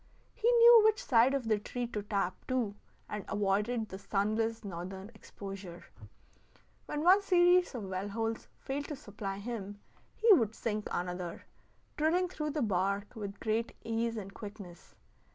[0.33, 2.73] He knew which side of the tree to tap, too,
[3.07, 5.85] and avoided the sunless northern exposure.
[6.87, 9.79] When one series of well holes failed to supply him,
[10.15, 11.45] he would sink another,
[11.97, 14.95] drilling through the bark with great ease and quickness.